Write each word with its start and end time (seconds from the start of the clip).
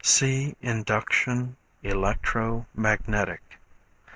(See 0.03 0.55
Induction, 0.61 1.57
Electro 1.83 2.65
magnetic.) 2.73 3.59